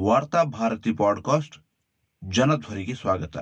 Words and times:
ವಾರ್ತಾ 0.00 0.44
ಭಾರತಿ 0.44 0.92
ಪಾಡ್ಕಾಸ್ಟ್ 0.92 1.56
ಜನಧ್ವನಿಗೆ 2.24 2.94
ಸ್ವಾಗತ. 2.94 3.36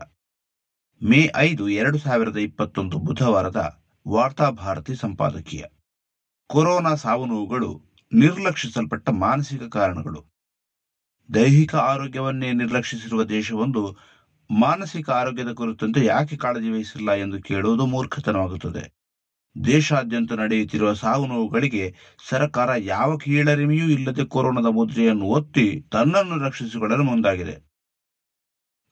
ಮೇ 1.02 1.30
ಐದು, 1.36 1.68
ಎರಡು 1.68 1.98
ಸಾವಿರದ 1.98 2.36
ಇಪ್ಪತ್ತೊಂದು 2.36 2.98
ಬುಧವಾರದ 2.98 3.82
ವಾರ್ತಾ 4.08 4.50
ಭಾರತಿ 4.50 4.94
ಸಂಪಾದಕೀಯ. 4.94 5.64
ಕೊರೋನಾ 6.46 6.94
ಸಾವು 6.94 7.26
ನೋವುಗಳು 7.26 7.82
ನಿರ್ಲಕ್ಷಿಸಲ್ಪಟ್ಟ 8.12 9.10
ಮಾನಸಿಕ 9.10 9.62
ಕಾರಣಗಳು. 9.62 10.24
ದೈಹಿಕ 11.34 11.74
ಆರೋಗ್ಯವನ್ನೇ 11.74 12.52
ನಿರ್ಲಕ್ಷಿಸಿರುವ 12.52 13.24
ದೇಶವೊಂದು 13.24 13.96
ಮಾನಸಿಕ 14.50 15.10
ಆರೋಗ್ಯದ 15.10 15.52
ಕುರಿತಂತೆ 15.52 16.04
ಯಾಕೆ 16.04 16.36
ಕಾಳಜಿ 16.36 16.70
ವಹಿಸಿಲ್ಲ 16.70 17.12
ಎಂದು 17.12 17.42
ಕೇಳುವುದು 17.42 17.86
ಮೂರ್ಖತನವಾಗುತ್ತದೆ. 17.86 19.05
ದೇಶಾದ್ಯಂತ 19.64 20.32
ನಡೆಯುತ್ತಿರುವ 20.32 20.92
ಸಾವು 20.92 21.26
ನೋವುಗಳಿಗೆ 21.26 21.94
ಸರ್ಕಾರ 22.28 22.70
ಯಾವ 22.76 23.16
ಕೀಳರಿಮೆಯೂ 23.16 23.88
ಇಲ್ಲದೆ 23.88 24.24
ಕೊರೋನಾದ 24.24 24.66
ಮುದ್ರೆಯನ್ನು 24.66 25.24
ಒತ್ತಿ 25.24 25.84
ತನ್ನನ್ನು 25.92 26.38
ರಕ್ಷಿಸಿಕೊಳ್ಳಲು 26.38 27.02
ಮುಂದಾಗಿದೆ. 27.02 27.56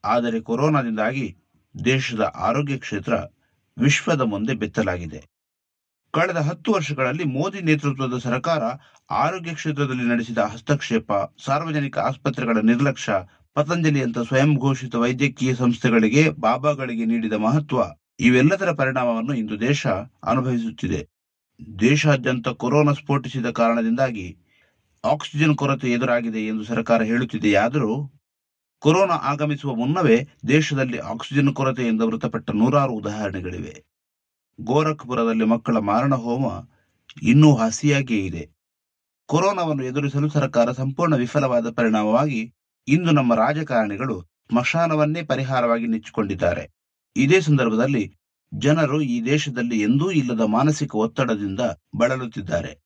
ಆದರೆ 0.05 0.41
ಕೊರೋನಾದಿಂದಾಗಿ 0.41 1.37
ದೇಶದ 1.87 2.33
ಆರೋಗ್ಯ 2.35 2.79
ಕ್ಷೇತ್ರ 2.79 3.15
ವಿಶ್ವದ 3.79 4.21
ಮುಂದೆ 4.21 4.55
ಬೆತ್ತಲಾಗಿದೆ. 4.55 5.21
ಕಳೆದ 6.13 6.37
ಹತ್ತು 6.37 6.73
ವರ್ಷಗಳಲ್ಲಿ 6.73 7.25
ಮೋದಿ 7.25 7.61
ನೇತೃತ್ವದ 7.61 8.19
ಸರ್ಕಾರ 8.19 8.63
ಆರೋಗ್ಯ 9.11 9.55
ಕ್ಷೇತ್ರದಲ್ಲಿ 9.55 10.03
ನಡೆಸಿದ 10.03 10.39
ಹಸ್ತಕ್ಷೇಪ, 10.39 11.13
ಸಾರ್ವಜನಿಕ 11.45 11.99
ಆಸ್ಪತ್ರೆಗಳ 11.99 12.59
ನಿರ್ಲಕ್ಷ್ಯ, 12.59 13.13
ಪತಂಜಲಿಯಂತ 13.55 14.19
ಸ್ವಯಂ 14.19 14.55
ಘೋಷಿತ 14.55 14.95
ವೈದ್ಯಕೀಯ 14.95 15.55
ಸಂಸ್ಥೆಗಳಿಗೆ 15.55 16.31
ಬಾಬಾಗಳಿಗೆ 16.31 17.05
ನೀಡಿದ 17.05 17.33
ಮಹತ್ವ 17.33 17.83
ಇವೆಲ್ಲದರ 18.21 18.71
ಪರಿಣಾಮವನ್ನು 18.73 19.35
ಇಂದು 19.35 19.61
ದೇಶ 19.61 19.87
ಅನುಭವಿಸುತ್ತಿದೆ. 20.25 21.07
ದೇಶಾದ್ಯಂತ 21.81 22.49
ಕೊರೋನಾ 22.49 22.93
ಸ್ಫೋಟಿಸಿದ 22.93 23.51
ಕಾರಣದಿಂದಾಗಿ 23.51 24.37
ಆಕ್ಸಿಜನ್ 25.05 25.57
ಕೊರತೆ 25.57 25.93
ಎದುರಾಗಿದೆ 25.93 26.47
ಎಂದು 26.47 26.65
ಸರ್ಕಾರ 26.65 27.03
ಹೇಳುತ್ತಿದೆಯಾದರೂ 27.03 28.13
ಕೊರೋನಾ 28.79 29.15
ಆಗಮಿಸುವ 29.15 29.75
ಮುನ್ನವೇ 29.75 30.29
ದೇಶದಲ್ಲಿ 30.49 30.99
ಆಕ್ಸಿಜನ್ 30.99 31.55
ಕೊರತೆಯಿಂದ 31.55 32.03
ಮೃತಪಟ್ಟ 32.03 32.51
ನೂರಾರು 32.51 32.93
ಉದಾಹರಣೆಗಳಿವೆ. 32.93 33.85
ಗೋರಖ್ಪುರದಲ್ಲಿ 34.61 35.45
ಮಕ್ಕಳ 35.45 35.77
ಮಾರಣ 35.77 36.15
ಹೋಮ 36.15 36.47
ಇನ್ನೂ 37.23 37.55
ಹಸಿಯಾಗಿಯೇ 37.55 38.27
ಇದೆ. 38.27 38.49
ಕೊರೋನಾವನ್ನು 39.27 39.85
ಎದುರಿಸಲು 39.85 40.29
ಸರ್ಕಾರ 40.29 40.73
ಸಂಪೂರ್ಣ 40.73 41.15
ವಿಫಲವಾದ 41.15 41.71
ಪರಿಣಾಮವಾಗಿ 41.71 42.53
ಇಂದು 42.89 43.11
ನಮ್ಮ 43.11 43.35
ರಾಜಕಾರಣಿಗಳು 43.35 44.23
ಸ್ಮಶಾನವನ್ನೇ 44.23 45.23
ಪರಿಹಾರವಾಗಿ 45.23 45.87
ನೆಚ್ಚಿಕೊಂಡಿದ್ದಾರೆ. 45.87 46.84
ಇದೇ 47.17 47.41
ಸಂದರ್ಭದಲ್ಲಿ 47.41 48.17
ಜನರು 48.55 49.03
ಈ 49.03 49.25
ದೇಶದಲ್ಲಿ 49.25 49.81
ಎಂದೂ 49.81 50.11
ಇಲ್ಲದ 50.11 50.41
ಮಾನಸಿಕ 50.41 50.95
ಒತ್ತಡದಿಂದ 50.95 51.61
ಬಳಲುತ್ತಿದ್ದಾರೆ. 51.97 52.81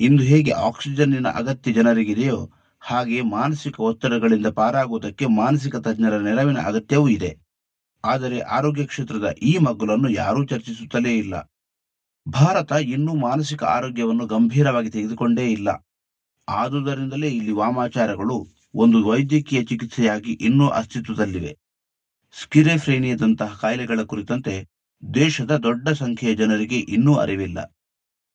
ಇಂದು 0.00 0.22
ಹೇಗೆ 0.22 0.50
ಆಕ್ಸಿಜನ್ನಿನ 0.50 1.28
ಅಗತ್ಯ 1.28 1.72
ಜನರಿಗಿದೆಯೋ 1.72 2.50
ಹಾಗೆ 2.80 3.20
ಮಾನಸಿಕ 3.20 3.80
ಒತ್ತಡಗಳಿಂದ 3.80 4.46
ಪಾರಾಗುವುದಕ್ಕೆ 4.46 5.26
ಮಾನಸಿಕ 5.26 5.76
ತಜ್ಞರ 5.76 6.18
ನೆರವಿನ 6.18 6.58
ಅಗತ್ಯವೂ 6.58 7.08
ಇದೆ. 7.08 7.38
ಆದರೆ 8.04 8.40
ಆರೋಗ್ಯ 8.40 8.86
ಕ್ಷೇತ್ರದ 8.86 9.34
ಈ 9.42 9.58
ಮಗ್ಗುಲನ್ನು 9.58 10.10
ಯಾರೂ 10.10 10.44
ಚರ್ಚಿಸುತ್ತಲೇ 10.44 11.18
ಇಲ್ಲ. 11.18 11.52
ಭಾರತ 12.28 12.72
ಇನ್ನೂ 12.72 13.14
ಮಾನಸಿಕ 13.14 13.64
ಆರೋಗ್ಯವನ್ನು 13.64 14.26
ಗಂಭೀರವಾಗಿ 14.26 14.90
ತೆಗೆದುಕೊಂಡೇ 14.90 15.52
ಇಲ್ಲ. 15.52 15.68
ಆದುದರಿಂದಲೇ 16.48 17.28
ಇಲ್ಲಿ 17.28 17.52
ವಾಮಾಚಾರಗಳು, 17.52 18.46
ಒಂದು 18.74 19.08
ವೈದ್ಯಕೀಯ 19.08 19.62
ಚಿಕಿತ್ಸೆಯಾಗಿ 19.62 20.32
ಇನ್ನೂ 20.32 20.68
ಅಸ್ತಿತ್ವದಲ್ಲಿವೆ. 20.68 21.59
ಸ್ಕಿರೆಫ್ರೇನಿಯದಂತಹ 22.36 23.58
ಕಾಯಿಲೆಗಳ 23.60 24.02
ಕುರಿತಂತೆ 24.02 24.68
ದೇಶದ 25.14 25.56
ದೊಡ್ಡ 25.56 25.88
ಸಂಖ್ಯೆಯ 25.88 26.34
ಜನರಿಗೆ 26.34 26.78
ಇನ್ನೂ 26.78 27.14
ಅರಿವಿಲ್ಲ. 27.14 27.76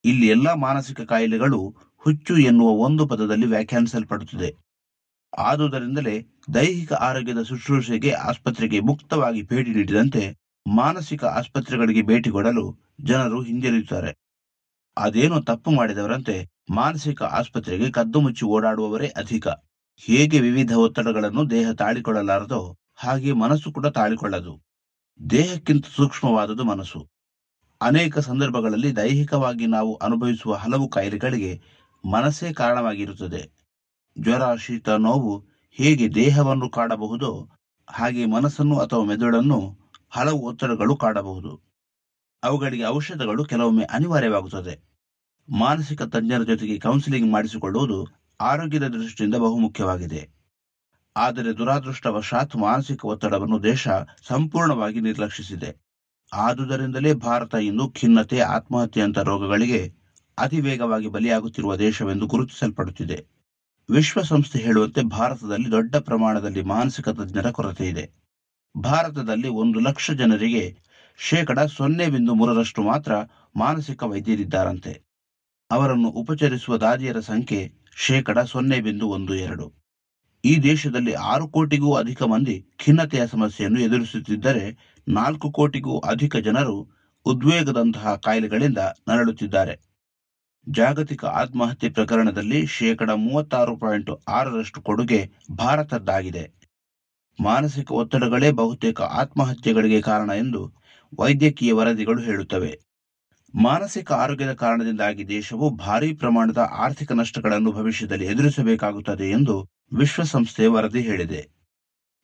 ಇಲ್ಲಿ 0.06 0.28
ಎಲ್ಲಾ 0.28 0.56
ಮಾನಸಿಕ 0.56 1.02
ಕಾಯಿಲೆಗಳು 1.02 1.76
ಹುಚ್ಚು 1.96 2.38
ಎನ್ನುವ 2.38 2.70
ಒಂದು 2.70 3.08
ಪದದಲ್ಲಿ 3.08 3.46
ವ್ಯಾಖ್ಯಾನಿಸಲ್ಪಡುತ್ತದೆ. 3.46 4.50
ಆದುದರಿಂದಲೇ 5.38 6.26
ದೈಹಿಕ 6.54 6.94
ಆರೋಗ್ಯದ 6.94 7.42
ಶುಶ್ರೂಷೆಗೆ 7.42 8.12
ಆಸ್ಪತ್ರೆಗೆ 8.12 8.80
ಮುಕ್ತವಾಗಿ 8.80 9.42
ಭೇಟಿ 9.42 9.72
ನೀಡಿದಂತೆ 9.72 10.38
ಮಾನಸಿಕ 10.68 11.24
ಆಸ್ಪತ್ರೆಗಳಿಗೆ 11.24 12.02
ಭೇಟಿ 12.02 12.30
ಕೊಡಲು 12.30 12.80
ಜನರು 13.02 13.42
ಹಿಂಜರಿಯುತ್ತಾರೆ. 13.42 14.12
ಅದೇನೋ 14.98 15.40
ತಪ್ಪು 15.40 15.72
ಮಾಡಿದವರಂತೆ 15.72 16.48
ಮಾನಸಿಕ 16.70 17.24
ಆಸ್ಪತ್ರೆಗೆ 17.24 17.92
ಕದ್ದು 17.92 18.22
ಮುಚ್ಚಿ 18.22 18.46
ಓಡಾಡುವವರೇ 18.46 19.08
ಅಧಿಕ. 19.08 19.48
ಹೇಗೆ 19.98 20.40
ವಿವಿಧ 20.40 20.74
ಒತ್ತಡಗಳನ್ನು 20.74 21.50
ದೇಹ 21.50 21.72
ತಾಳಿಕೊಳ್ಳಲಾರದೋ 21.72 22.78
ಹಾಗೆ 22.96 23.32
ಮನಸ್ಸು 23.32 23.72
ಕೂಡ 23.72 23.88
ತಾಳಿಕೊಳ್ಳದು. 23.88 24.64
ದೇಹಕ್ಕಿಂತ 25.30 25.86
ಸೂಕ್ಷ್ಮವಾದದ್ದು 25.96 26.64
ಮನಸ್ಸು. 26.64 27.10
ಅನೇಕ 27.82 28.20
ಸಂದರ್ಭಗಳಲ್ಲಿ 28.20 28.96
ದೈಹಿಕವಾಗಿ 28.96 29.68
ನಾವು 29.68 29.96
ಅನುಭವಿಸುವ 29.96 30.54
ಹಲವು 30.54 30.90
ಕಾಯಿಲೆಗಳಿಗೆ 30.90 31.62
ಮನಸ್ಸೇ 32.12 32.54
ಕಾರಣವಾಗಿರುತ್ತದೆ. 32.54 33.52
ಜ್ವರ 34.20 34.56
ಶೀತ 34.56 34.90
ನೋವು 34.90 35.46
ಹೇಗೆ 35.72 36.16
ದೇಹವನ್ನು 36.16 36.70
ಕಾಡಬಹುದೋ 36.70 37.50
ಹಾಗೆ 37.90 38.26
ಮನಸ್ಸನ್ನು 38.26 38.80
ಅಥವಾ 38.80 39.06
ಮೆದುಳನ್ನು 39.06 39.80
ಹಲವು 40.10 40.40
ಒತ್ತಡಗಳು 40.40 40.98
ಕಾಡಬಹುದು. 40.98 41.62
ಅವುಗಳಿಗೆ 42.44 42.86
ಔಷಧಗಳು 42.86 43.46
ಕೆಲವೊಮ್ಮೆ 43.46 43.84
ಅನಿವಾರ್ಯವಾಗುತ್ತದೆ. 43.84 44.82
ಮಾನಸಿಕ 45.50 46.02
ತಜ್ಞರ 46.02 46.44
ಜೊತೆಗೆ 46.44 46.80
ಕೌನ್ಸಿಲಿಂಗ್ 46.80 47.32
ಮಾಡಿಸಿಕೊಳ್ಳುವುದು 47.32 48.08
ಆರೋಗ್ಯದ 48.42 48.88
ದೃಷ್ಟಿಯಿಂದ 48.88 49.36
ಬಹುಮುಖ್ಯವಾಗಿದೆ. 49.36 50.35
ಆದರೆ 51.16 51.58
ದುರಾದೃಷ್ಟವಶಾತ್ 51.58 52.56
ಮಾನಸಿಕ 52.56 53.06
ಒತ್ತಡವನ್ನು 53.06 53.64
ದೇಶ 53.64 53.88
ಸಂಪೂರ್ಣವಾಗಿ 54.28 55.00
ನಿರ್ಲಕ್ಷಿಸಿದೆ. 55.00 55.70
ಆದುದರಿಂದಲೇ 56.34 57.14
ಭಾರತ 57.14 57.54
ಇಂದು 57.54 57.90
ಖಿನ್ನತೆ 57.90 58.40
ಆತ್ಮಹತ್ಯೆಯಂತ 58.40 59.18
ರೋಗಗಳಿಗೆ 59.18 59.94
ಅತಿ 60.38 60.62
ವೇಗವಾಗಿ 60.62 61.08
ಬಲಿಯಾಗುತ್ತಿರುವ 61.08 61.76
ದೇಶವೆಂದು 61.76 62.28
ಗುರುತಿಸಲ್ಪಡುತ್ತಿದೆ. 62.28 63.18
ವಿಶ್ವಸಂಸ್ಥೆ 63.90 64.60
ಹೇಳುವಂತೆ 64.60 65.02
ಭಾರತದಲ್ಲಿ 65.02 65.72
ದೊಡ್ಡ 65.72 65.96
ಪ್ರಮಾಣದಲ್ಲಿ 65.96 66.64
ಮಾನಸಿಕ 66.64 67.10
ತಜ್ಞರ 67.10 67.52
ಕೊರತೆ 67.52 67.90
ಇದೆ 67.90 68.06
ಭಾರತದಲ್ಲಿ 68.78 69.48
ಒಂದು 69.48 69.80
ಲಕ್ಷ 69.80 70.12
ಜನರಿಗೆ 70.12 70.78
ಶೇಕಡ 71.18 71.60
ಸೊನ್ನೆ 71.60 72.08
ಬಿಂದು 72.08 72.34
ಮೂರರಷ್ಟು 72.34 72.82
ಮಾತ್ರ 72.82 73.14
ಮಾನಸಿಕ 73.56 74.04
ವೈದ್ಯರಿದ್ದಾರಂತೆ. 74.04 74.94
ಅವರನ್ನು 75.72 76.10
ಉಪಚರಿಸುವ 76.10 76.78
ದಾದಿಯರ 76.78 77.20
ಸಂಖ್ಯೆ 77.20 77.62
ಶೇಕಡ 77.96 78.40
ಸೊನ್ನೆ 78.40 78.80
ಬಿಂದು 78.80 79.08
ಒಂದು 79.08 79.36
ಎರಡು. 79.36 79.85
ಈ 80.46 80.60
ದೇಶದಲ್ಲಿ 80.60 81.14
ಆರು 81.14 81.48
ಕೋಟಿಗೂ 81.48 81.94
ಅಧಿಕ 81.94 82.24
ಮಂದಿ 82.24 82.56
ಖಿನ್ನತೆಯ 82.78 83.28
ಸಮಸ್ಯೆಯನ್ನು 83.28 83.80
ಎದುರಿಸುತ್ತಿದ್ದರೆ 83.80 84.66
ನಾಲ್ಕು 85.08 85.52
ಕೋಟಿಗೂ 85.52 86.00
ಅಧಿಕ 86.06 86.36
ಜನರು 86.38 86.76
ಉದ್ವೇಗದಂತಹ 87.26 88.16
ಕಾಯಿಲೆಗಳಿಂದ 88.16 88.78
ನರಳುತ್ತಿದ್ದಾರೆ. 89.08 89.76
ಜಾಗತಿಕ 90.68 91.26
ಆತ್ಮಹತ್ಯೆ 91.26 91.90
ಪ್ರಕರಣದಲ್ಲಿ 91.90 92.66
ಶೇಕಡ 92.68 93.10
ಮೂವತ್ತಾರು 93.18 93.76
ಪಾಯಿಂಟ್ 93.76 94.12
ಆರರಷ್ಟು 94.30 94.82
ಕೊಡುಗೆ 94.82 95.20
ಭಾರತದ್ದಾಗಿದೆ. 95.56 96.44
ಮಾನಸಿಕ 97.40 97.92
ಒತ್ತಡಗಳೇ 97.92 98.52
ಬಹುತೇಕ 98.52 99.02
ಆತ್ಮಹತ್ಯೆಗಳಿಗೆ 99.02 100.02
ಕಾರಣ 100.02 100.30
ಎಂದು 100.30 100.62
ವೈದ್ಯಕೀಯ 101.20 101.74
ವರದಿಗಳು 101.74 102.22
ಹೇಳುತ್ತವೆ. 102.22 102.72
ಮಾನಸಿಕ 103.54 104.12
ಆರೋಗ್ಯದ 104.14 104.54
ಕಾರಣದಿಂದಾಗಿ 104.54 105.28
ದೇಶವು 105.28 105.70
ಭಾರೀ 105.78 106.14
ಪ್ರಮಾಣದ 106.14 106.58
ಆರ್ಥಿಕ 106.78 107.12
ನಷ್ಟಗಳನ್ನು 107.12 107.72
ಭವಿಷ್ಯದಲ್ಲಿ 107.72 108.26
ಎದುರಿಸಬೇಕಾಗುತ್ತದೆ 108.26 109.30
ಎಂದು 109.30 109.56
ವಿಶ್ವಸಂಸ್ಥೆ 109.92 110.68
ವರದಿ 110.68 111.02
ಹೇಳಿದೆ. 111.02 111.48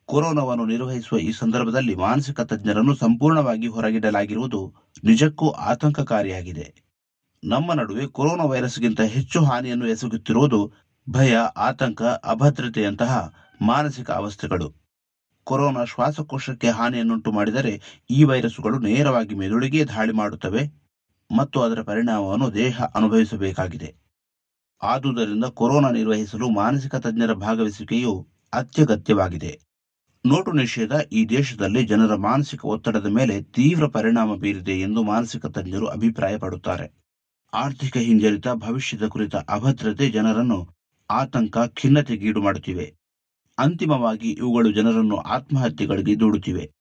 ಕೊರೋನಾವನ್ನು 0.06 0.66
ನಿರ್ವಹಿಸುವ 0.66 1.20
ಈ 1.20 1.32
ಸಂದರ್ಭದಲ್ಲಿ 1.32 1.96
ಮಾನಸಿಕ 1.96 2.40
ತಜ್ಞರನ್ನು 2.42 2.94
ಸಂಪೂರ್ಣವಾಗಿ 2.94 3.68
ಹೊರಗಿಡಲಾಗಿರುವುದು 3.68 4.74
ನಿಜಕ್ಕೂ 5.04 5.50
ಆತಂಕಕಾರಿಯಾಗಿದೆ. 5.50 6.74
ನಮ್ಮ 7.44 7.74
ನಡುವೆ 7.74 8.08
ಕೊರೋನಾ 8.08 8.44
ವೈರಸ್ಗಿಂತ 8.44 9.02
ಹೆಚ್ಚು 9.02 9.44
ಹಾನಿಯನ್ನು 9.44 9.88
ಎಸಗುತ್ತಿರುವುದು 9.88 10.72
ಭಯ, 11.10 11.36
ಆತಂಕ, 11.58 12.02
ಅಭದ್ರತೆಯಂತಹ 12.02 13.34
ಮಾನಸಿಕ 13.62 14.12
ಅವಸ್ಥೆಗಳು. 14.12 14.68
ಕೊರೋನಾ 15.44 15.84
ಶ್ವಾಸಕೋಶಕ್ಕೆ 15.84 16.70
ಹಾನಿಯನ್ನುಂಟು 16.70 17.32
ಮಾಡಿದರೆ 17.32 18.04
ಈ 18.10 18.24
ವೈರಸ್ಸುಗಳು 18.24 18.80
ನೇರವಾಗಿ 18.80 19.36
ಮೆದುಳಿಗೆ 19.36 19.86
ದಾಳಿ 19.86 20.12
ಮಾಡುತ್ತವೆ 20.12 20.64
ಮತ್ತು 21.30 21.62
ಅದರ 21.62 21.82
ಪರಿಣಾಮವನ್ನು 21.82 22.54
ದೇಹ 22.54 22.82
ಅನುಭವಿಸಬೇಕಾಗಿದೆ. 22.84 24.11
ಆದುದರಿಂದ 24.82 25.44
ಕೊರೋನಾ 25.44 25.90
ನಿರ್ವಹಿಸಲು 25.92 26.50
ಮಾನಸಿಕ 26.50 26.96
ತಜ್ಞರ 26.96 27.34
ಭಾಗವಹಿಸುವಿಕೆಯು 27.34 28.28
ಅತ್ಯಗತ್ಯವಾಗಿದೆ. 28.54 29.52
ನೋಟು 30.26 30.52
ನಿಷೇಧ 30.52 30.92
ಈ 31.12 31.26
ದೇಶದಲ್ಲಿ 31.26 31.84
ಜನರ 31.84 32.16
ಮಾನಸಿಕ 32.16 32.66
ಒತ್ತಡದ 32.66 33.06
ಮೇಲೆ 33.06 33.42
ತೀವ್ರ 33.42 33.88
ಪರಿಣಾಮ 33.88 34.36
ಬೀರಿದೆ 34.36 34.72
ಎಂದು 34.72 35.04
ಮಾನಸಿಕ 35.04 35.46
ತಜ್ಞರು 35.46 35.86
ಅಭಿಪ್ರಾಯಪಡುತ್ತಾರೆ. 35.86 36.88
ಆರ್ಥಿಕ 37.54 37.98
ಹಿಂಜರಿತ, 37.98 38.48
ಭವಿಷ್ಯದ 38.48 39.08
ಕುರಿತ 39.08 39.36
ಅಭದ್ರತೆ 39.36 40.10
ಜನರನ್ನು 40.10 40.60
ಆತಂಕ 41.10 41.58
ಖಿನ್ನತೆಗೀಡು 41.58 42.42
ಮಾಡುತ್ತಿವೆ 42.42 42.94
ಅಂತಿಮವಾಗಿ 43.58 44.30
ಇವುಗಳು 44.32 44.72
ಜನರನ್ನು 44.72 45.18
ಆತ್ಮಹತ್ಯೆಗಳಿಗೆ 45.18 46.20
ದೂಡುತ್ತಿವೆ. 46.20 46.72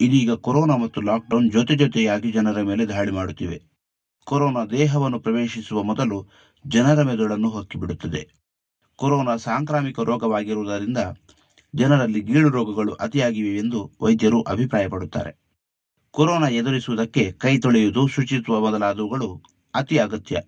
ಇದೀಗ 0.00 0.32
ಕೊರೋನಾ 0.32 0.76
ಮತ್ತು 0.76 1.00
ಲಾಕ್ಡೌನ್ 1.00 1.52
ಜೊತೆ 1.52 1.74
ಜೊತೆಯಾಗಿ 1.74 2.32
ಜನರ 2.32 2.62
ಮೇಲೆ 2.62 2.84
ದಾಳಿ 2.86 3.10
ಮಾಡುತ್ತಿವೆ. 3.10 3.58
ಕೊರೋನಾ 4.26 4.64
ದೇಹವನ್ನು 4.64 5.20
ಪ್ರವೇಶಿಸುವ 5.20 5.82
ಮೊದಲು 5.82 6.28
ಜನರ 6.66 7.02
ಮೆದುಳನ್ನು 7.02 7.50
ಹೊಕ್ಕಿಬಿಡುತ್ತದೆ. 7.50 8.28
ಕೊರೋನಾ 8.96 9.36
ಸಾಂಕ್ರಾಮಿಕ 9.36 10.00
ರೋಗವಾಗಿರುವುದರಿಂದ 10.00 10.98
ಜನರಲ್ಲಿ 11.74 12.20
ಗೀಳು 12.20 12.48
ರೋಗಗಳು 12.48 12.92
ಅತಿಯಾಗಿವೆ 12.92 13.58
ಎಂದು 13.58 13.90
ವೈದ್ಯರು 14.00 14.42
ಅಭಿಪ್ರಾಯಪಡುತ್ತಾರೆ. 14.42 15.36
ಕೊರೋನಾ 16.10 16.48
ಎದುರಿಸುವುದಕ್ಕೆ 16.48 17.32
ಕೈ 17.32 17.58
ತೊಳೆಯುವುದು, 17.58 18.06
ಶುಚಿತ್ವ 18.06 18.60
ಮೊದಲಾದವುಗಳು 18.60 19.42
ಅತಿ 19.74 19.98
ಅಗತ್ಯ. 19.98 20.40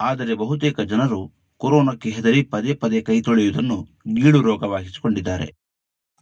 ಆದರೆ 0.00 0.34
ಬಹುತೇಕ 0.34 0.80
ಜನರು 0.80 1.32
ಕೊರೋನಾಕ್ಕೆ 1.56 2.10
ಹೆದರಿ 2.10 2.42
ಪದೇ 2.42 2.74
ಪದೇ 2.74 3.00
ಕೈ 3.00 3.20
ತೊಳೆಯುವುದನ್ನು 3.20 3.88
ಗೀಳು 4.14 4.42
ರೋಗವಾಗಿಸಿಕೊಂಡಿದ್ದಾರೆ. 4.42 5.54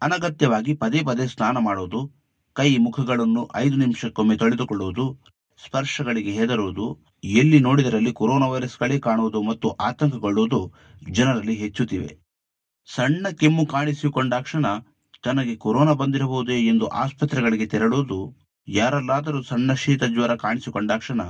ಅನಗತ್ಯವಾಗಿ 0.03 0.75
ಪದೇ 0.75 1.03
ಪದೇ 1.03 1.27
ಸ್ನಾನ 1.27 1.59
ಮಾಡುವುದು, 1.59 2.13
ಕೈ 2.53 2.77
ಮುಖಗಳನ್ನು 2.77 3.51
ಐದು 3.57 3.77
ನಿಮಿಷಕ್ಕೊಮ್ಮೆ 3.77 4.37
ತೊಳೆದುಕೊಳ್ಳುವುದು, 4.37 5.19
ಸ್ಪರ್ಶಗಳಿಗೆ 5.65 6.31
ಹೆದರುವುದು 6.31 6.99
ಎಲ್ಲಿ 7.25 7.59
ನೋಡಿದರಲ್ಲಿ 7.59 8.13
ಕೊರೋನಾ 8.13 8.47
ವೈರಸ್ಗಳೇ 8.47 8.99
ಕಾಣುವುದು 8.99 9.43
ಮತ್ತು 9.43 9.71
ಆತಂಕಗೊಳ್ಳುವುದು 9.71 10.73
ಜನರಲ್ಲಿ 11.11 11.55
ಹೆಚ್ಚುತ್ತಿವೆ. 11.55 12.17
ಸಣ್ಣ 12.87 13.29
ಕೆಮ್ಮು 13.29 13.67
ಕಾಣಿಸಿಕೊಂಡಾಕ್ಷಣ 13.67 14.67
ತನಗೆ 15.25 15.57
ಕೊರೋನಾ 15.57 15.93
ಬಂದಿರಬಹುದೇ 15.93 16.67
ಎಂದು 16.67 16.87
ಆಸ್ಪತ್ರೆಗಳಿಗೆ 16.87 17.67
ತೆರಳುವುದು, 17.67 18.37
ಯಾರಲ್ಲಾದರೂ 18.69 19.43
ಸಣ್ಣ 19.43 19.73
ಶೀತ 19.73 20.05
ಜ್ವರ 20.05 20.35
ಕಾಣಿಸಿಕೊಂಡಾಕ್ಷಣ 20.35 21.21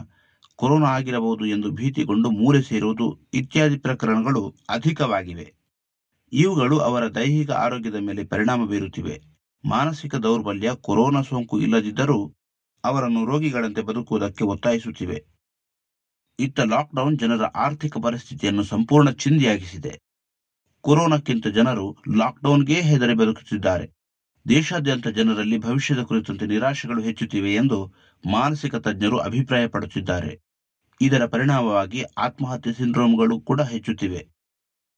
ಕೊರೋನಾ 0.57 0.87
ಆಗಿರಬಹುದು 0.87 1.47
ಎಂದು 1.47 1.71
ಭೀತಿಗೊಂಡು 1.71 2.31
ಮೂರೆ 2.31 2.63
ಸೇರುವುದು 2.63 3.19
ಇತ್ಯಾದಿ 3.35 3.77
ಪ್ರಕರಣಗಳು 3.77 4.55
ಅಧಿಕವಾಗಿವೆ. 4.71 5.53
ಇವುಗಳು 6.33 6.79
ಅವರ 6.79 7.09
ದೈಹಿಕ 7.09 7.51
ಆರೋಗ್ಯದ 7.51 7.95
ಮೇಲೆ 7.95 8.25
ಪರಿಣಾಮ 8.25 8.67
ಬೀರುತ್ತಿವೆ. 8.67 9.21
ಮಾನಸಿಕ 9.65 10.15
ದೌರ್ಬಲ್ಯ, 10.15 10.71
ಕೊರೋನಾ 10.81 11.23
ಸೋಂಕು 11.23 11.61
ಇಲ್ಲದಿದ್ದರೂ 11.61 12.33
ಅವರನ್ನು 12.85 13.25
ರೋಗಿಗಳಂತೆ 13.25 13.83
ಬದುಕುವುದಕ್ಕೆ 13.83 14.45
ಒತ್ತಾಯಿಸುತ್ತಿವೆ. 14.45 15.36
ಇತ್ತ 16.39 16.61
ಲಾಕ್ಡೌನ್ 16.61 17.19
ಜನರ 17.19 17.45
ಆರ್ಥಿಕ 17.57 17.97
ಪರಿಸ್ಥಿತಿಯನ್ನು 17.97 18.63
ಸಂಪೂರ್ಣ 18.63 19.11
ಚಿಂದಿಯಾಗಿಸಿದೆ. 19.11 19.93
ಕೊರೋನಾಕ್ಕಿಂತ 20.85 21.47
ಜನರು 21.49 21.87
ಲಾಕ್ಡೌನ್ಗೆ 22.17 22.81
ಹೆದರಿ 22.81 23.15
ಬದುಕುತ್ತಿದ್ದಾರೆ. 23.15 23.87
ದೇಶಾದ್ಯಂತ 24.47 25.09
ಜನರಲ್ಲಿ 25.09 25.57
ಭವಿಷ್ಯದ 25.57 26.03
ಕುರಿತಂತೆ 26.03 26.47
ನಿರಾಶೆಗಳು 26.47 27.03
ಹೆಚ್ಚುತ್ತಿವೆ 27.03 27.55
ಎಂದು 27.55 27.79
ಮಾನಸಿಕ 28.25 28.75
ತಜ್ಞರು 28.75 29.19
ಅಭಿಪ್ರಾಯಪಡುತ್ತಿದ್ದಾರೆ. 29.19 30.33
ಇದರ 31.01 31.25
ಪರಿಣಾಮವಾಗಿ 31.25 32.05
ಆತ್ಮಹತ್ಯೆ 32.19 32.73
ಸಿಂಡ್ರೋಮ್ಗಳು 32.73 33.41
ಕೂಡ 33.41 33.61
ಹೆಚ್ಚುತ್ತಿವೆ. 33.61 34.21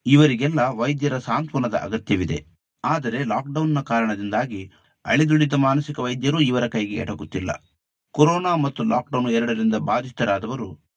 ಇವರಿಗೆಲ್ಲ 0.05 0.59
ವೈದ್ಯರ 0.59 1.17
ಸಾಂತ್ವನದ 1.17 1.75
ಅಗತ್ಯವಿದೆ. 1.75 2.37
ಆದರೆ 2.83 3.23
ಲಾಕ್ಡೌನ್ನ 3.23 3.81
ಕಾರಣದಿಂದಾಗಿ 3.81 4.71
ಅಳಿದುಳಿದ 5.05 5.53
ಮಾನಸಿಕ 5.53 5.99
ವೈದ್ಯರು 5.99 6.39
ಇವರ 6.41 6.67
ಕೈಗೆ 6.67 6.95
ಎಟಕುತ್ತಿಲ್ಲ 6.95 7.51
ಕೊರೋನಾ 8.15 8.55
ಮತ್ತು 8.55 8.83
ಲಾಕ್ಡೌನ್ 8.83 9.29
ಎರಡರಿಂದ 9.29 9.75
ಬಾಧಿತರಾದವರು 9.75 10.88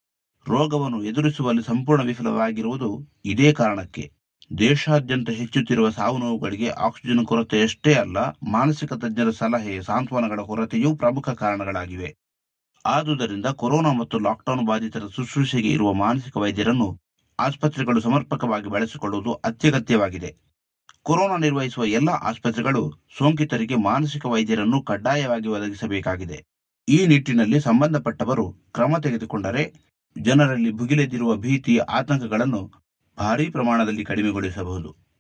ರೋಗವನ್ನು 0.49 1.05
ಎದುರಿಸುವಲ್ಲಿ 1.05 1.63
ಸಂಪೂರ್ಣ 1.63 2.03
ವಿಫಲವಾಗಿರುವುದು 2.03 2.89
ಇದೇ 3.25 3.53
ಕಾರಣಕ್ಕೆ. 3.53 4.11
ದೇಶಾದ್ಯಂತ 4.59 5.31
ಹೆಚ್ಚುತ್ತಿರುವ 5.31 5.91
ಸಾವು 5.91 6.19
ನೋವುಗಳಿಗೆ 6.19 6.69
ಆಕ್ಸಿಜನ್ 6.69 7.27
ಕೊರತೆಯಷ್ಟೇ 7.27 7.95
ಅಲ್ಲ, 7.95 8.17
ಮಾನಸಿಕ 8.51 8.93
ತಜ್ಞರ 8.93 9.31
ಸಲಹೆ 9.31 9.83
ಸಾಂತ್ವನಗಳ 9.83 10.41
ಕೊರತೆಯೂ 10.43 10.97
ಪ್ರಮುಖ 10.97 11.29
ಕಾರಣಗಳಾಗಿವೆ. 11.31 12.15
ಆದುದರಿಂದ 12.85 13.47
ಕೊರೋನಾ 13.47 13.93
ಮತ್ತು 13.93 14.19
ಲಾಕ್ಡೌನ್ 14.19 14.67
ಬಾಧಿತರ 14.67 15.07
ಶುಶ್ರೂಷೆಗೆ 15.17 15.69
ಇರುವ 15.69 15.93
ಮಾನಸಿಕ 15.93 16.37
ವೈದ್ಯರನ್ನು 16.37 17.01
ಆಸ್ಪತ್ರೆಗಳು 17.39 18.01
ಸಮರ್ಪಕವಾಗಿ 18.01 18.69
ಬಳಸಿಕೊಳ್ಳುವುದು 18.69 19.33
ಅತ್ಯಗತ್ಯವಾಗಿದೆ. 19.33 20.31
ಕೊರೋನಾ 21.03 21.37
ನಿರ್ವಹಿಸುವ 21.37 21.85
ಎಲ್ಲ 21.85 22.09
ಆಸ್ಪತ್ರೆಗಳು 22.09 22.83
ಸೋಂಕಿತರಿಗೆ 23.19 23.77
ಮಾನಸಿಕ 23.77 24.27
ವೈದ್ಯರನ್ನು 24.27 24.83
ಕಡ್ಡಾಯವಾಗಿ 24.83 25.49
ಒದಗಿಸಬೇಕಾಗಿದೆ. 25.49 26.43
ಈ 26.89 27.07
ನಿಟ್ಟಿನಲ್ಲಿ 27.07 27.61
ಸಂಬಂಧಪಟ್ಟವರು 27.61 28.53
ಕ್ರಮ 28.53 28.99
ತೆಗೆದುಕೊಂಡರೆ 28.99 29.92
ಜನರಲ್ಲಿ 30.19 30.73
ಭುಗಿಲೆದ್ದಿರುವ 30.73 31.37
ಭೀತಿ 31.37 31.79
ಆತಂಕಗಳನ್ನು 31.79 32.73
ಭಾರೀ 33.19 33.51
ಪ್ರಮಾಣದಲ್ಲಿ 33.51 34.05
ಕಡಿಮೆಗೊಳಿಸಬಹುದು. 34.05 35.03